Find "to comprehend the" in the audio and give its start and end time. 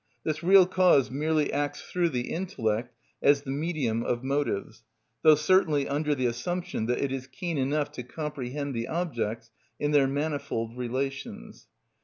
7.91-8.87